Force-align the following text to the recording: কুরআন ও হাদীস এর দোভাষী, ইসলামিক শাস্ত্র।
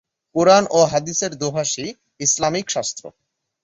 কুরআন 0.35 0.63
ও 0.69 0.79
হাদীস 0.91 1.19
এর 1.25 1.33
দোভাষী, 1.35 1.85
ইসলামিক 2.19 2.65
শাস্ত্র। 2.69 3.03